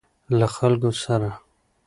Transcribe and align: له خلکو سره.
له 0.39 0.47
خلکو 0.55 0.89
سره. 1.03 1.29